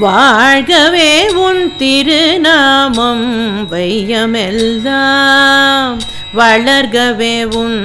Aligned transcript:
வாழ்கவே 0.00 1.34
உன் 1.34 1.76
திருநாமம் 1.76 3.68
வையமெல்லாம். 3.70 5.98
வளர்கவே 6.34 7.54
உன் 7.54 7.82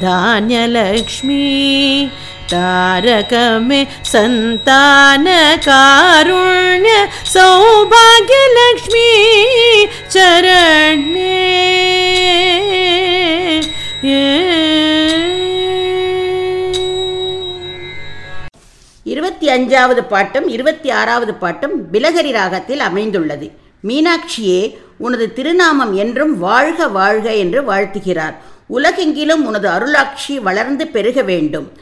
தானியலக்ஷ்மி. 0.01 1.43
தாரகமே 2.53 3.81
சந்தான 4.01 5.27
காருண்ய 5.67 6.91
சௌபாகியலக்ஷ்மி 7.35 9.09
சரண்யே. 10.15 11.33
இருபத்தி 19.05 19.47
அஞ்சாவது 19.49 20.03
பாட்டும் 20.09 20.49
இருபத்தி 20.49 20.91
ஆறாவது 20.91 21.35
பாட்டும் 21.35 21.93
பிலகரி 21.93 22.33
ராகத்தில் 22.33 22.81
அமைந்துள்ளது. 22.81 23.51
மீனாட்சியே 23.87 24.77
உனது 24.99 25.33
திருநாமம் 25.33 25.95
என்றும் 25.95 26.39
வாழ்க 26.39 26.89
வாழ்க 26.89 27.35
என்று 27.35 27.63
வாழ்த்துகிறார். 27.63 28.35
உலகெங்கிலும் 28.69 29.47
உனது 29.47 29.69
அருளாட்சி 29.69 30.41
வளர்ந்து 30.43 30.87
பெருக 30.87 31.23
வேண்டும். 31.23 31.73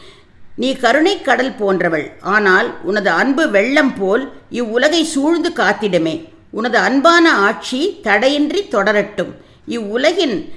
நீ 0.56 0.74
கருணை 0.74 1.22
கடல் 1.22 1.54
போன்றவள். 1.56 2.10
ஆனால் 2.20 2.74
உனது 2.82 3.10
அன்பு 3.10 3.50
வெள்ளம் 3.50 3.94
போல் 3.98 4.32
இவ்வுலகை 4.50 5.04
சூழ்ந்து 5.04 5.50
காத்திடுமே. 5.56 6.28
உனது 6.50 6.78
அன்பான 6.78 7.32
ஆட்சி 7.32 7.98
தடையின்றி 8.02 8.69
தொடரட்டும். 8.70 9.32
இவ்வுலகின் 9.66 10.53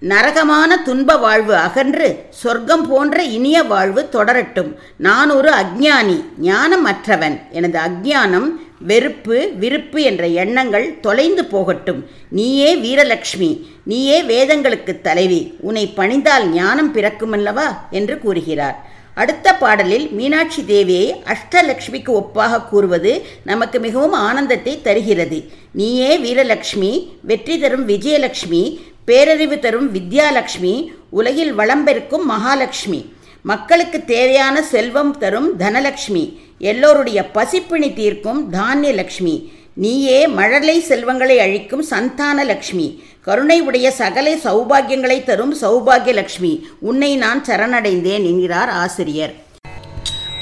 நரகமான 0.00 0.82
துன்ப 0.82 1.16
வாழ்வு 1.16 1.54
அகன்று 1.54 2.24
சொர்க்கம் 2.30 2.88
போன்ற 2.88 3.22
இனிய 3.22 3.62
வாழ்வு 3.62 4.08
தொடரட்டும். 4.12 4.74
நான் 4.96 5.30
ஒரு 5.30 5.50
அஜ்ஞானி 5.50 6.24
ஞானமற்றவன். 6.42 7.40
எனது 7.50 7.78
அஜ்ஞானம் 7.78 8.46
வெறுப்பு 8.78 9.50
விருப்பு 9.58 10.02
என்ற 10.02 10.26
எண்ணங்கள் 10.26 11.00
தொலைந்து 11.00 11.44
போகட்டும். 11.44 12.06
நீயே 12.28 12.76
வீரலக்ஷ்மி 12.76 13.66
நீயே 13.82 14.22
வேதங்களுக்கு 14.22 15.00
தலைவி. 15.00 15.54
உன்னை 15.60 15.92
பணிந்தால் 15.96 16.46
ஞானம் 16.48 16.94
பிறக்குமல்லவா? 16.94 17.66
என்று 17.90 18.18
கூறுகிறார். 18.18 18.86
அடுத்த 19.14 19.54
பாடலில் 19.54 20.08
மீனாட்சி 20.10 20.62
தேவியை 20.62 21.14
அஷ்டலக்ஷ்மிக்கு 21.26 22.22
ஒப்பாக 22.22 22.68
கூறுவது 22.68 23.22
நமக்கு 23.44 23.80
மிகவும் 23.80 24.12
ஆனந்தத்தை 24.12 24.80
தருகிறது. 24.82 25.50
நீயே 25.72 26.18
வீரலக்ஷ்மி 26.18 27.08
வெற்றி 27.20 27.58
தரும் 27.58 27.88
விஜயலக்ஷ்மி 27.88 28.80
பேரறிவு 29.08 29.58
தரும் 29.58 29.94
வித்யாலக்ஷ்மி 29.94 30.86
உலகில் 31.10 31.52
வளம் 31.52 31.84
பெருக்கும் 31.84 32.26
மகாலட்சுமி 32.26 33.12
மக்களுக்கு 33.42 34.04
தேவையான 34.04 34.62
செல்வம் 34.62 35.18
தரும் 35.18 35.58
தனலக்ஷ்மி. 35.58 36.36
எல்லோருடைய 36.58 37.30
பசிப்பிணி 37.34 37.94
தீர்க்கும் 37.94 38.52
தானியலக்ஷ்மி. 38.52 39.48
நீயே 39.74 40.28
மழலை 40.28 40.80
செல்வங்களை 40.80 41.38
அழிக்கும் 41.38 41.82
சந்தான 41.82 42.44
லக்ஷ்மி 42.44 43.02
கருணை 43.20 43.60
உடைய 43.60 43.90
சகல 43.90 44.36
சௌபாகியங்களை 44.44 45.24
தரும் 45.24 45.56
சௌபாகியலக்ஷ்மி. 45.62 46.62
உன்னை 46.80 47.16
நான் 47.16 47.44
சரணடைந்தேன் 47.48 48.24
என்கிறார் 48.30 48.68
ஆசிரியர். 48.68 49.34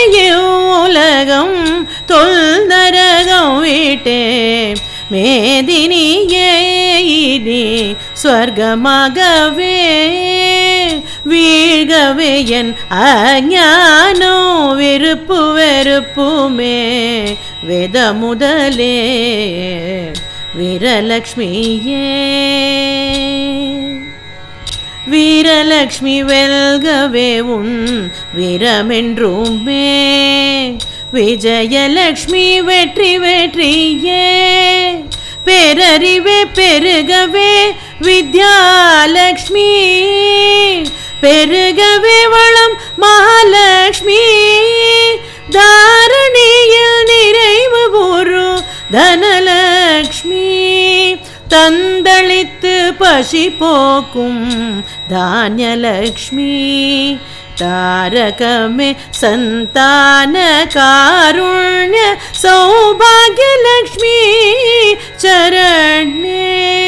உலகம் 0.84 1.88
தொல் 2.06 2.66
நரகம் 2.66 3.60
வீட்டே. 3.60 4.72
மேதினியே 5.12 6.96
இனி 6.96 7.94
ஸ்வர்கமாகவே 8.22 9.86
வீழ்கவே 11.28 12.44
என் 12.44 12.76
அஞ்ஞானோ 12.90 14.74
விருப்பு 14.74 15.56
வெறுப்புமே. 15.56 17.24
வேத 17.62 18.12
முதலே 18.12 19.14
வீரலக்ஷ்மியே. 20.60 22.06
வீரலக்ஷ்மி 25.10 26.20
வெல்கவே 26.20 27.40
உன் 27.40 28.12
வீரமென்றுமே. 28.38 29.86
விஜயலக்ஷ்மி 31.12 32.62
வெற்றி 32.62 33.18
வெற்றியே. 33.18 34.47
பேரறிவே 35.48 36.44
பெருகவே 36.54 37.76
வித்யாலக்ஷ்மி. 38.02 39.70
பெருகவே 41.20 42.28
வளம் 42.28 42.80
மகாலட்சுமி 42.96 44.20
தாரணியில் 45.50 47.04
நிறைவு 47.06 47.90
ஒரு 47.90 48.62
தனலக்ஷ்மி. 48.92 50.46
தந்தளித்து 51.50 52.94
பசி 52.98 53.50
போக்கும் 53.50 54.84
தானியலக்ஷ்மி. 55.10 56.56
தாரகமே 57.60 58.96
சந்தான 59.10 60.66
காருண்ய 60.74 62.02
சௌபாகியலக்ஷ்மி 65.22 65.22
சரணே 65.22 66.87